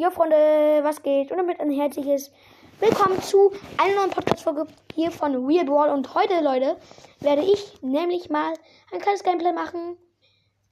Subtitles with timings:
[0.00, 0.36] Jo Freunde,
[0.84, 1.32] was geht?
[1.32, 2.30] Und damit ein herzliches
[2.78, 5.90] Willkommen zu einer neuen Podcast-Folge hier von Weird Wall.
[5.90, 6.80] Und heute, Leute,
[7.18, 8.54] werde ich nämlich mal
[8.92, 9.98] ein kleines Gameplay machen.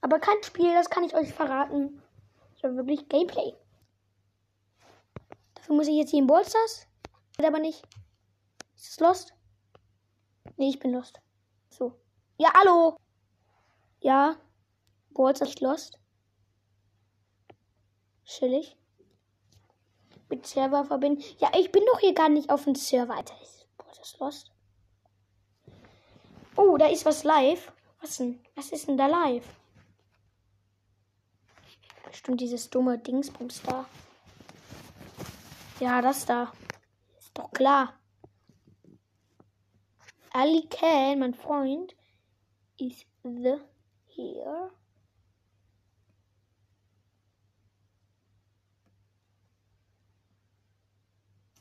[0.00, 2.00] Aber kein Spiel, das kann ich euch verraten.
[2.54, 3.52] Sondern wirklich Gameplay.
[5.54, 6.86] Dafür muss ich jetzt hier in Ballstars.
[7.36, 7.82] Geht aber nicht.
[8.76, 9.34] Ist es Lost?
[10.56, 11.18] Nee, ich bin Lost.
[11.70, 11.98] So.
[12.38, 12.96] Ja, hallo!
[13.98, 14.36] Ja.
[15.10, 15.98] Ballstars Lost.
[18.24, 18.76] Chillig.
[20.28, 21.22] Mit Server verbinden.
[21.38, 23.14] Ja, ich bin doch hier gar nicht auf dem Server.
[23.14, 23.66] Alter, ist
[23.98, 24.52] das lost.
[26.56, 27.72] Oh, da ist was live.
[28.00, 28.40] Was denn?
[28.54, 29.46] Was ist denn da live?
[32.04, 33.86] Bestimmt dieses dumme Dingsbums da.
[35.80, 36.52] Ja, das da.
[37.18, 37.94] Ist doch klar.
[40.32, 41.94] Ali Ken, mein Freund,
[42.78, 43.56] ist the
[44.06, 44.70] here.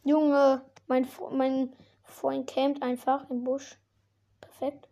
[0.06, 3.78] Junge, mein, mein Freund campt einfach im Busch.
[4.40, 4.88] Perfekt.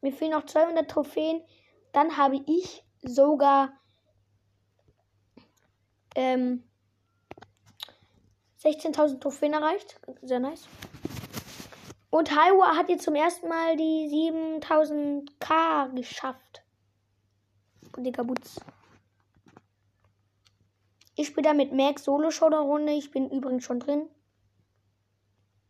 [0.00, 1.42] Mir fehlen noch 200 Trophäen.
[1.92, 3.72] Dann habe ich sogar
[6.16, 6.64] ähm,
[8.62, 10.00] 16.000 Trophäen erreicht.
[10.22, 10.66] Sehr nice.
[12.08, 14.08] Und Haiwa hat jetzt zum ersten Mal die
[14.62, 16.62] 7000k geschafft.
[17.98, 18.58] Digga Butz.
[21.20, 22.92] Ich spiele da mit Max Solo Showdown Runde.
[22.92, 24.08] Ich bin übrigens schon drin.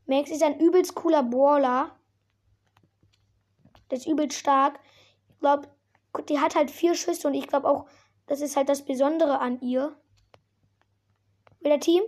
[0.06, 1.98] Max ist ein übelst cooler Brawler.
[3.91, 4.78] Der ist übelst stark.
[5.28, 5.67] Ich glaube,
[6.28, 7.87] die hat halt vier Schüsse und ich glaube auch,
[8.28, 9.97] das ist halt das Besondere an ihr.
[11.59, 12.05] Will der Team?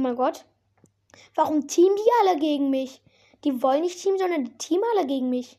[0.00, 0.44] Mein Gott.
[1.34, 3.02] Warum teamen die alle gegen mich?
[3.44, 5.58] Die wollen nicht teamen, sondern die teamen alle gegen mich.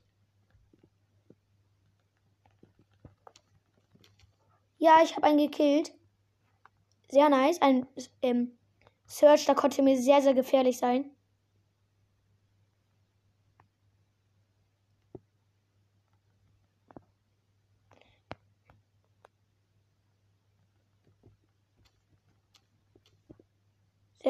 [4.78, 5.94] Ja, ich habe einen gekillt.
[7.10, 7.62] Sehr nice.
[7.62, 7.86] Ein
[8.22, 8.58] ähm,
[9.06, 11.12] Search, da konnte mir sehr, sehr gefährlich sein.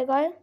[0.01, 0.33] Sehr geil.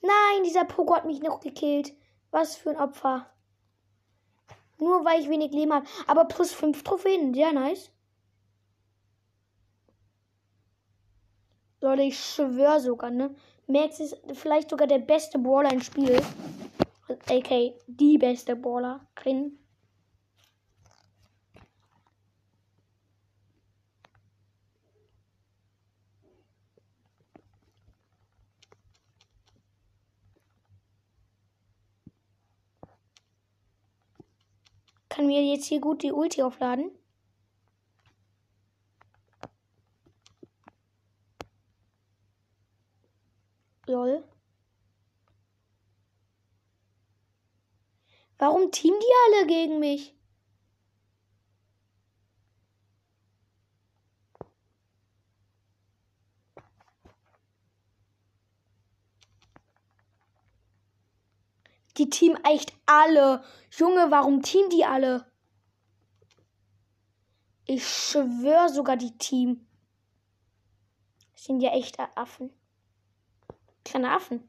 [0.00, 1.92] Nein, dieser Pogo hat mich noch gekillt.
[2.30, 3.30] Was für ein Opfer.
[4.78, 5.86] Nur weil ich wenig Leben habe.
[6.06, 7.34] Aber plus 5 Trophäen.
[7.34, 7.90] Sehr nice.
[11.82, 13.36] Leute, ich schwöre sogar, ne?
[13.66, 16.18] Max ist vielleicht sogar der beste Brawler im Spiel.
[17.28, 19.58] AK, die beste Brawlerin.
[35.16, 36.90] Kann mir jetzt hier gut die Ulti aufladen.
[43.86, 44.22] Lol.
[48.36, 50.15] Warum teamen die alle gegen mich?
[61.96, 63.42] Die Team echt alle.
[63.70, 65.30] Junge, warum teamen die alle?
[67.64, 69.66] Ich schwöre sogar die Team.
[71.34, 72.50] Sind ja echte Affen.
[73.84, 74.48] Kleine Affen.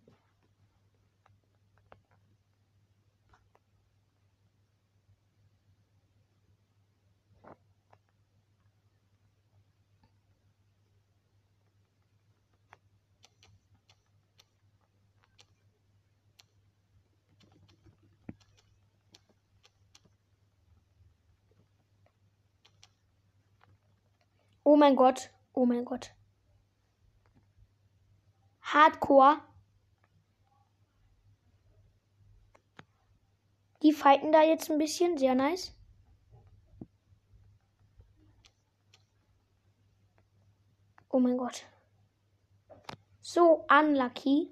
[24.77, 25.31] Oh mein Gott.
[25.53, 26.13] Oh mein Gott.
[28.61, 29.41] Hardcore.
[33.81, 35.17] Die fighten da jetzt ein bisschen.
[35.17, 35.75] Sehr nice.
[41.09, 41.65] Oh mein Gott.
[43.21, 44.51] So unlucky.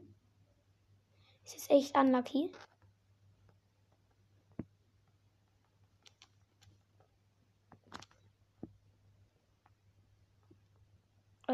[1.43, 2.51] Es ist echt unlucky.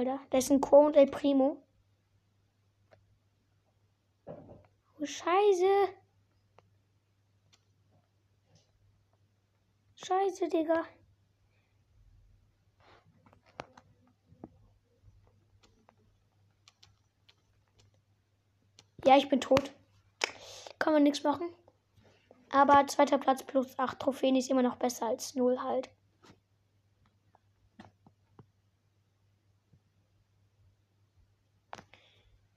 [0.01, 0.19] Alter.
[0.31, 1.61] Das ist ein Quo und El Primo.
[4.25, 5.89] Oh, Scheiße.
[9.95, 10.85] Scheiße, Digga.
[19.05, 19.71] Ja, ich bin tot.
[20.79, 21.47] Kann man nichts machen.
[22.49, 25.89] Aber zweiter Platz plus 8 Trophäen ist immer noch besser als 0 halt.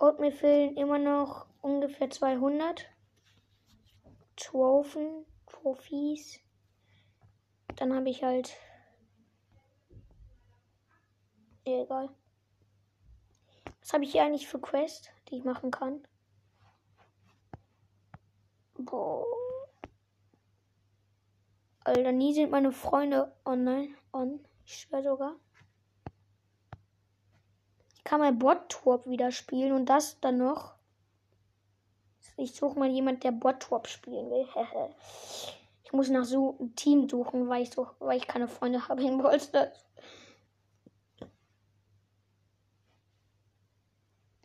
[0.04, 2.90] Und mir fehlen immer noch ungefähr 200
[4.36, 6.40] Trophen, Trophys.
[7.76, 8.54] Dann habe ich halt.
[11.64, 12.10] Egal.
[13.80, 16.06] Was habe ich hier eigentlich für Quest, die ich machen kann?
[18.74, 19.24] Boah.
[21.82, 23.94] Alter, nie sind meine Freunde online.
[24.12, 24.46] On.
[24.66, 25.36] Ich schwör sogar
[28.04, 30.74] kann mein Bot-Torp wieder spielen und das dann noch.
[32.36, 34.46] Ich suche mal jemand, der Bot-Torp spielen will.
[35.84, 39.02] ich muss nach so einem Team suchen, weil ich, so, weil ich keine Freunde habe
[39.02, 39.86] in Ballstars.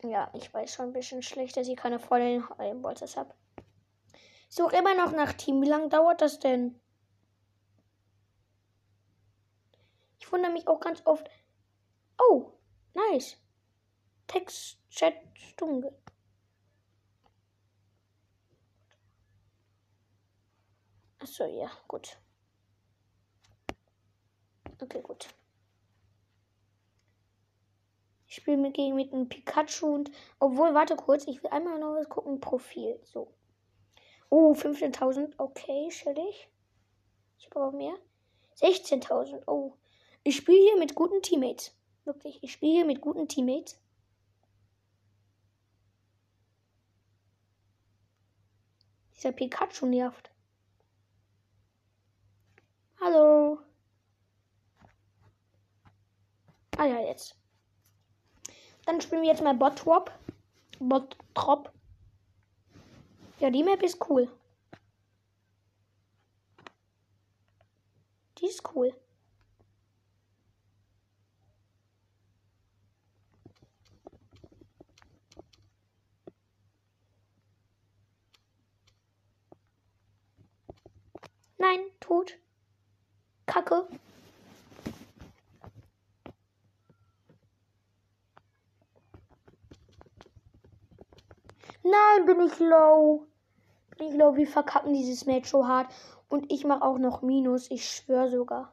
[0.02, 3.34] Ja, ich weiß schon ein bisschen schlecht, dass ich keine Freunde in Ballstars habe.
[4.48, 5.60] Ich suche immer noch nach Team.
[5.60, 6.80] Wie lange dauert das denn?
[10.18, 11.28] Ich wundere mich auch ganz oft.
[12.18, 12.52] Oh,
[12.94, 13.36] nice.
[14.30, 15.92] Text-Chat Stunde.
[21.18, 22.16] Achso, ja, gut.
[24.80, 25.26] Okay, gut.
[28.28, 30.12] Ich spiele mit, gegen mit einem Pikachu und.
[30.38, 32.40] Obwohl, warte kurz, ich will einmal noch was gucken.
[32.40, 33.00] Profil.
[33.02, 33.34] So.
[34.28, 35.34] Oh, 15.000.
[35.38, 36.48] Okay, chillig.
[37.36, 37.98] Ich brauche mehr.
[38.60, 39.42] 16.000.
[39.48, 39.74] Oh.
[40.22, 41.74] Ich spiele hier mit guten Teammates.
[42.04, 43.80] Wirklich, ich spiele hier mit guten Teammates.
[49.20, 50.30] Dieser Pikachu nervt.
[53.02, 53.58] Hallo.
[56.78, 57.36] Ah ja, jetzt.
[58.86, 60.10] Dann spielen wir jetzt mal Bottrop.
[60.78, 61.70] Bottrop.
[63.40, 64.26] Ja, die Map ist cool.
[68.38, 68.94] Die ist cool.
[81.60, 82.38] Nein, tot.
[83.44, 83.86] Kacke.
[91.82, 93.26] Nein, bin ich low.
[93.98, 94.36] Bin ich low.
[94.36, 95.92] Wir verkacken dieses Match so hart.
[96.30, 97.70] Und ich mache auch noch Minus.
[97.70, 98.72] Ich schwöre sogar.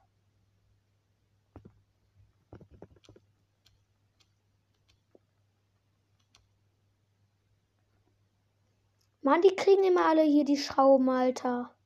[9.21, 11.76] Mann, die kriegen immer alle hier die Schrauben, Alter.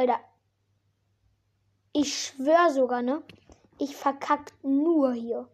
[0.00, 0.20] Alter.
[1.92, 3.22] Ich schwör sogar, ne?
[3.76, 5.46] Ich verkack nur hier.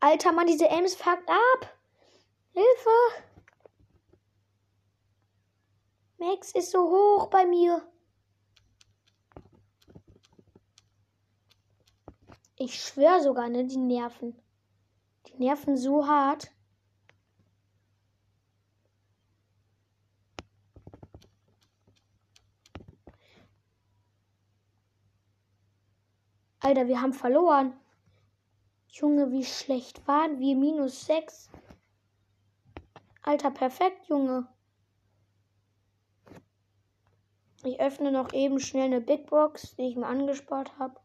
[0.00, 1.78] Alter Mann, diese Ames fuckt ab.
[2.52, 2.90] Hilfe.
[6.18, 7.89] Max ist so hoch bei mir.
[12.62, 14.36] Ich schwöre sogar, ne, die nerven.
[15.26, 16.52] Die nerven so hart.
[26.58, 27.72] Alter, wir haben verloren.
[28.88, 30.54] Junge, wie schlecht waren wir?
[30.54, 31.48] Minus 6.
[33.22, 34.46] Alter, perfekt, Junge.
[37.64, 41.00] Ich öffne noch eben schnell eine Big Box, die ich mir angespart habe.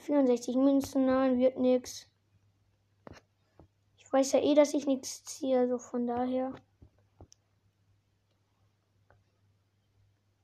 [0.00, 2.06] 64 Münzen, nein, wird nix.
[3.96, 6.54] Ich weiß ja eh, dass ich nichts ziehe, also von daher.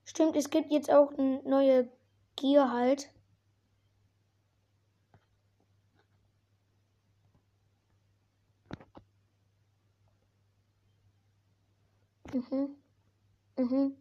[0.05, 1.89] Stimmt, es gibt jetzt auch eine neue
[2.37, 3.11] Gier halt.
[12.33, 12.77] Mhm.
[13.57, 13.97] Mhm.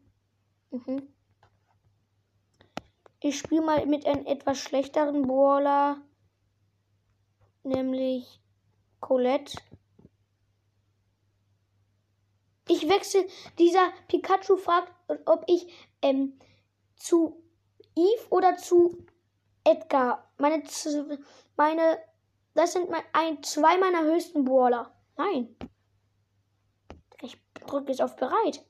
[0.72, 1.14] Mhm.
[3.25, 6.01] Ich spiele mal mit einem etwas schlechteren Brawler.
[7.63, 8.42] Nämlich
[9.00, 9.58] Colette.
[12.68, 13.25] Ich wechsle.
[13.58, 14.92] Dieser Pikachu fragt,
[15.25, 16.38] ob ich ähm,
[16.98, 17.42] zu
[17.96, 19.06] Eve oder zu
[19.63, 20.30] Edgar.
[20.38, 20.62] Meine,
[21.56, 22.00] meine,
[22.56, 24.94] das sind mein, ein, zwei meiner höchsten Brawler.
[25.15, 25.56] Nein.
[27.22, 28.65] Ich drücke jetzt auf bereit.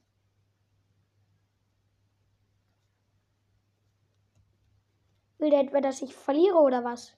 [5.44, 7.18] Will der etwa, dass ich verliere oder was?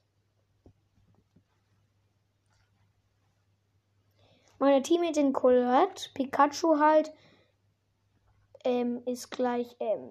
[4.58, 7.14] Meine Teammates sind Colette, Pikachu halt
[8.64, 10.10] ähm, ist gleich ähm,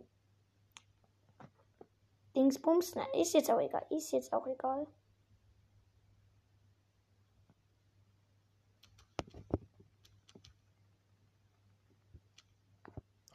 [2.38, 2.95] Dingsbums.
[2.95, 3.86] Nein, ist jetzt auch egal.
[3.89, 4.88] Ist jetzt auch egal.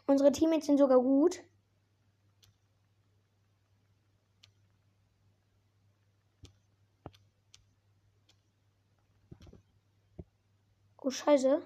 [0.06, 1.42] Unsere Teammates sind sogar gut.
[11.10, 11.60] Oh, scheiße.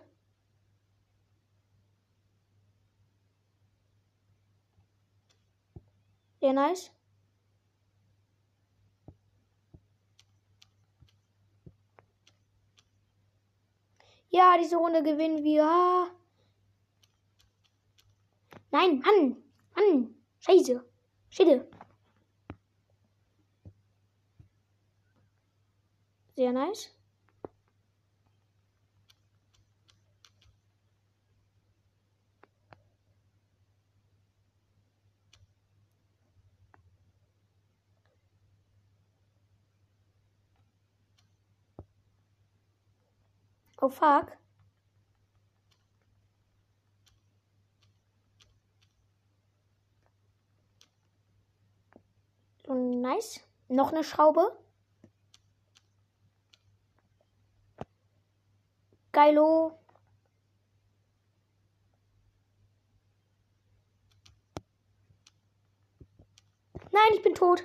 [6.41, 6.91] Sehr nice.
[14.31, 16.11] Ja, diese Runde gewinnen wir.
[18.71, 19.37] Nein, Mann.
[19.75, 20.15] Mann.
[20.39, 20.83] Scheiße.
[21.29, 21.69] Scheiße.
[26.35, 26.95] Sehr nice.
[43.85, 44.33] Oh fuck.
[52.67, 53.41] So nice.
[53.69, 54.59] Noch eine Schraube.
[59.13, 59.79] Geilo.
[66.91, 67.63] Nein, ich bin tot.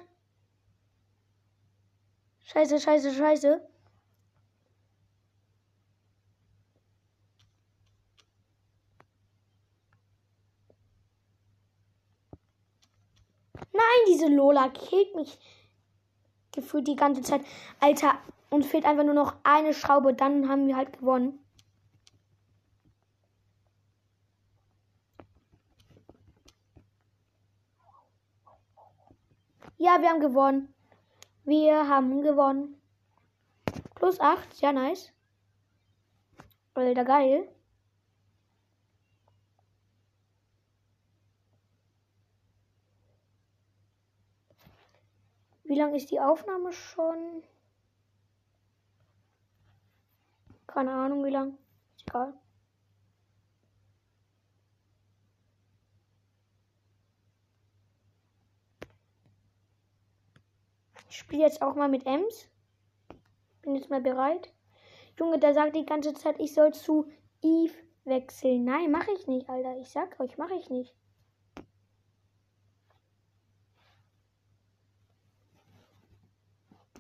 [2.41, 3.69] Scheiße, scheiße, scheiße.
[13.79, 15.39] Nein, diese Lola killt mich
[16.51, 17.41] gefühlt die ganze Zeit.
[17.79, 18.17] Alter,
[18.49, 21.39] uns fehlt einfach nur noch eine Schraube, dann haben wir halt gewonnen.
[29.77, 30.73] Ja, wir haben gewonnen.
[31.45, 32.81] Wir haben gewonnen.
[33.95, 35.13] Plus 8, ja nice.
[36.73, 37.47] Alter, geil.
[45.69, 47.43] Wie lang ist die Aufnahme schon?
[50.65, 51.59] Keine Ahnung, wie lang.
[51.95, 52.33] Ist egal.
[61.07, 62.49] Ich spiele jetzt auch mal mit Ems.
[63.61, 64.51] Bin jetzt mal bereit.
[65.19, 67.11] Junge, der sagt die ganze Zeit, ich soll zu
[67.43, 68.65] Eve wechseln.
[68.65, 69.77] Nein, mache ich nicht, Alter.
[69.77, 70.98] Ich sag euch, mache ich nicht.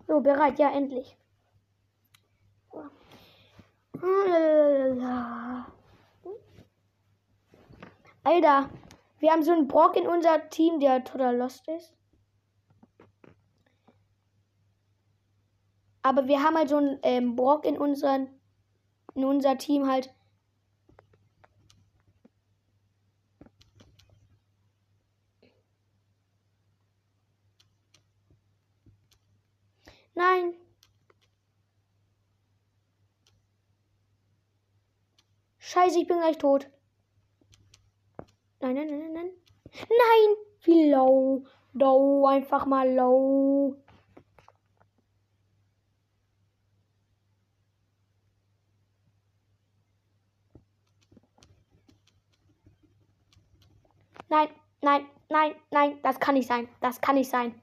[0.09, 1.15] So, bereit, ja, endlich.
[8.23, 8.71] Alter,
[9.19, 11.93] wir haben so einen Brock in unser Team, der total lost ist.
[16.01, 18.29] Aber wir haben halt so einen ähm, Brock in, unseren,
[19.13, 20.11] in unser Team halt.
[30.19, 30.53] Nein.
[35.59, 36.69] Scheiße, ich bin gleich tot.
[38.59, 39.31] Nein, nein, nein, nein,
[39.73, 40.35] nein.
[40.63, 41.45] Wie low.
[41.71, 43.77] Low, einfach mal low.
[54.27, 54.49] Nein,
[54.81, 56.67] nein, nein, nein, das kann nicht sein.
[56.81, 57.55] Das kann nicht sein.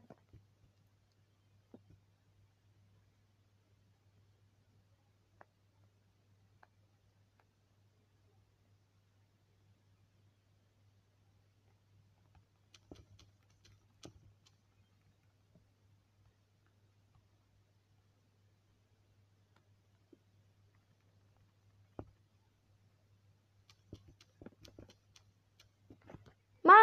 [26.66, 26.76] Mann!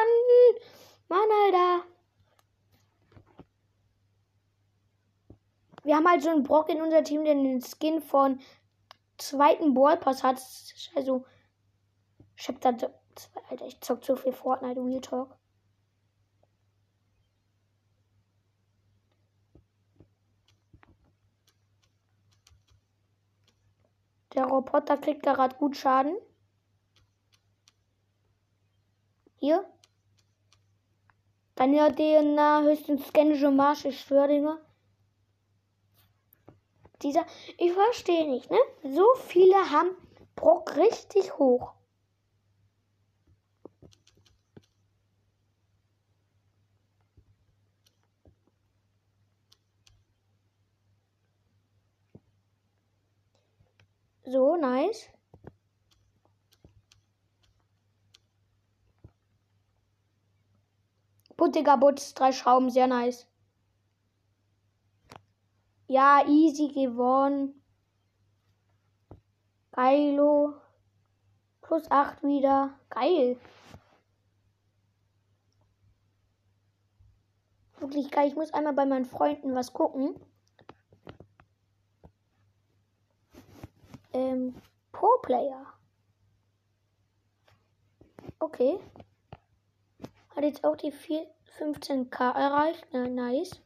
[1.09, 1.83] Mann, Alter!
[5.93, 8.39] Wir haben halt so einen Brock in unser Team, der den Skin von
[9.19, 10.41] zweiten Ballpass hat.
[10.95, 11.23] Also,
[12.35, 12.69] ich hab da.
[13.51, 15.37] Alter, ich zock so viel Fortnite Real Talk.
[24.33, 26.17] Der Roboter kriegt gerade gut Schaden.
[29.35, 29.63] Hier.
[31.55, 34.72] Eine DNA höchstens scannische Marsch, ich schwöre dir nur.
[37.03, 37.25] Dieser,
[37.57, 38.57] ich verstehe nicht, ne?
[38.83, 39.89] So viele haben
[40.35, 41.73] Brock richtig hoch.
[54.25, 55.09] So, nice.
[61.35, 63.27] Puttiger Butz, drei Schrauben, sehr nice.
[65.93, 67.61] Ja, easy gewonnen.
[69.73, 70.55] Geilo.
[71.61, 72.73] Plus 8 wieder.
[72.89, 73.39] Geil.
[77.77, 78.27] Wirklich geil.
[78.27, 80.19] Ich muss einmal bei meinen Freunden was gucken.
[84.13, 84.55] Ähm,
[84.93, 85.63] Pro-Player.
[88.39, 88.79] Okay.
[90.35, 91.27] Hat jetzt auch die 4,
[91.59, 92.83] 15k erreicht.
[92.91, 93.61] Na, nice.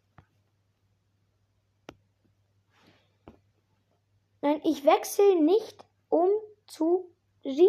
[4.47, 6.29] Nein, ich wechsle nicht um
[6.67, 7.13] zu
[7.43, 7.67] sie,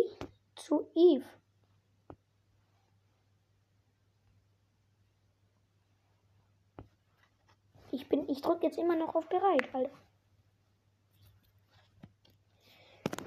[0.55, 1.25] zu Eve.
[7.91, 9.91] Ich bin, ich drücke jetzt immer noch auf bereit, Alter.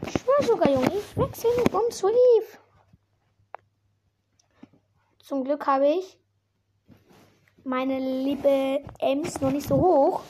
[0.07, 2.57] Ich schwör sogar, Junge, ich wechsle nicht um zu Eve.
[5.19, 6.17] Zum Glück habe ich
[7.65, 10.23] meine liebe Ems noch nicht so hoch.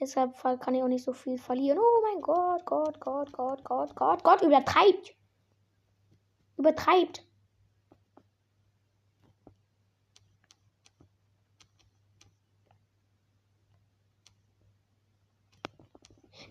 [0.00, 1.78] Deshalb kann ich auch nicht so viel verlieren.
[1.78, 5.14] Oh mein Gott, Gott, Gott, Gott, Gott, Gott, Gott, übertreibt.
[6.56, 7.22] Übertreibt.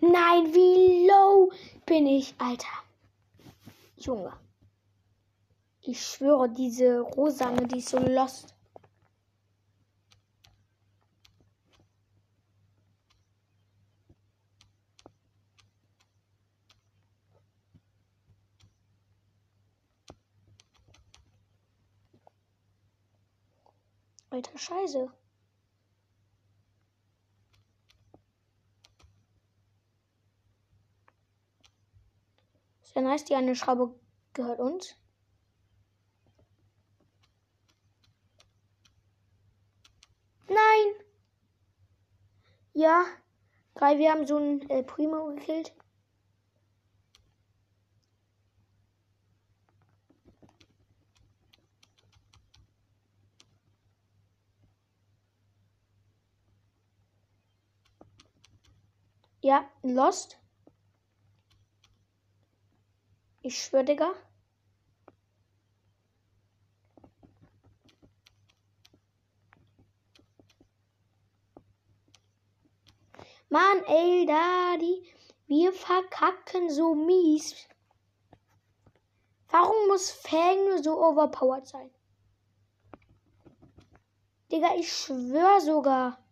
[0.02, 1.52] Nein, wie low
[1.86, 2.68] bin ich, Alter.
[3.98, 4.32] Junge.
[5.82, 8.56] Ich schwöre, diese Rosane, die ist so lost.
[24.40, 25.12] Alter Scheiße.
[32.82, 33.94] Sehr nice, die eine Schraube
[34.34, 34.96] gehört uns.
[40.48, 40.56] Nein!
[42.74, 43.04] Ja,
[43.76, 45.74] drei, wir haben so ein äh, Primo gekillt.
[59.50, 60.38] Ja, Lost.
[63.42, 64.14] Ich schwöre, Digga.
[73.50, 75.12] Mann, ey, Daddy,
[75.48, 77.56] wir verkacken so mies.
[79.48, 81.90] Warum muss Fang nur so overpowered sein?
[84.52, 86.24] Digga, ich schwör sogar.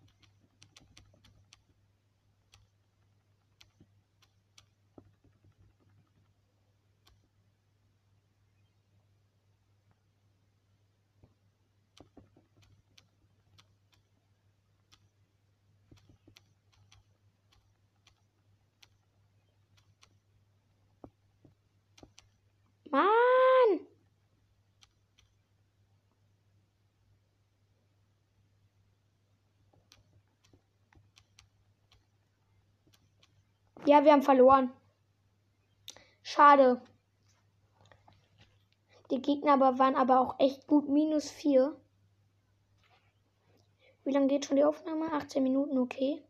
[22.91, 23.79] Mann!
[33.87, 34.71] Ja, wir haben verloren.
[36.21, 36.81] Schade.
[39.09, 40.89] Die Gegner aber waren aber auch echt gut.
[40.89, 41.73] Minus 4.
[44.03, 45.13] Wie lange geht schon die Aufnahme?
[45.13, 46.21] 18 Minuten, okay.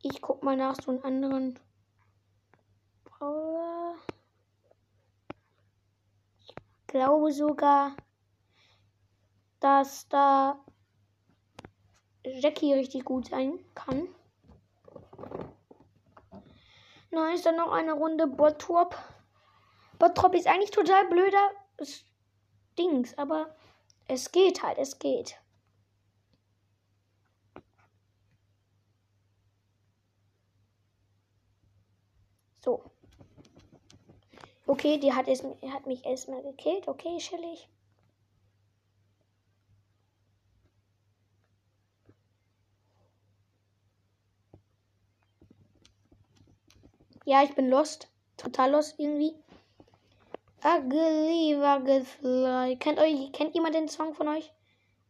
[0.00, 1.58] Ich guck mal nach so einem anderen.
[3.04, 3.94] Brawler
[6.86, 7.94] glaube sogar,
[9.60, 10.58] dass da
[12.24, 14.08] Jackie richtig gut sein kann.
[17.12, 18.96] Na, ist dann noch eine Runde Bottrop.
[19.98, 21.50] Bottrop ist eigentlich total blöder
[22.78, 23.54] Dings, aber
[24.08, 25.38] es geht halt, es geht.
[32.64, 32.82] So.
[34.66, 36.88] Okay, die hat, es, hat mich erstmal gekillt.
[36.88, 37.68] Okay, chillig.
[47.24, 48.08] Ja, ich bin lost.
[48.36, 49.34] Total lost irgendwie.
[50.64, 52.76] Ugly Waggelfly.
[52.78, 54.52] Kennt, euch, kennt jemand den Song von euch?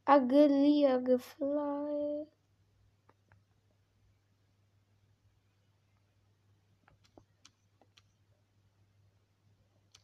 [0.07, 2.27] Ugly Waggelfly.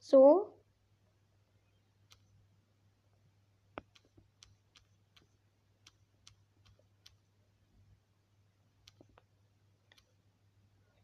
[0.00, 0.54] So.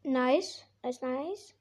[0.04, 1.54] Nice, nice, nice.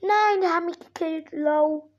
[0.00, 1.95] Nein, der hat mich gekillt, low.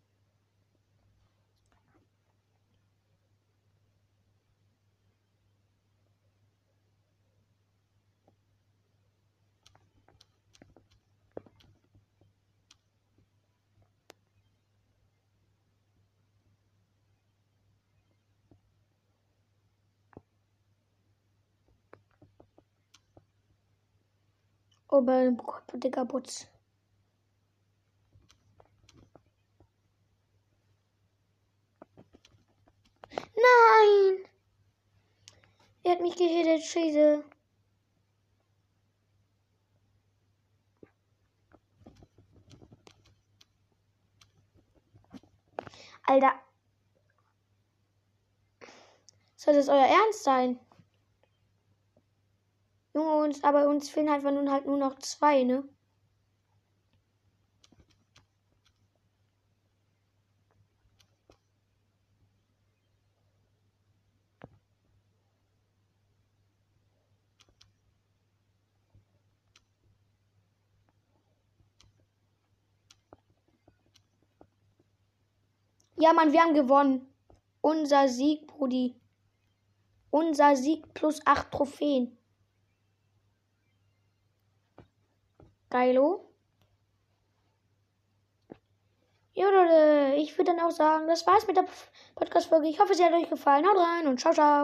[24.90, 25.36] Oh, bei
[25.74, 26.48] Digga Putz.
[33.12, 34.26] Nein!
[35.84, 37.24] Er hat mich gehittet, Scheiße.
[46.04, 46.34] Alter.
[49.36, 50.60] Soll das euer Ernst sein?
[52.98, 55.64] Junge, uns, aber uns fehlen einfach nun halt nur noch zwei, ne?
[75.98, 77.14] Ja, Mann, wir haben gewonnen.
[77.62, 78.96] Unser Sieg, Brudi.
[80.10, 82.18] Unser Sieg plus acht Trophäen.
[85.70, 86.28] Geilo.
[89.34, 91.66] Ja, Leute, ich würde dann auch sagen, das war's mit der
[92.16, 92.68] Podcast-Folge.
[92.68, 93.66] Ich hoffe, sie hat euch gefallen.
[93.68, 94.56] Haut rein und ciao, ciao.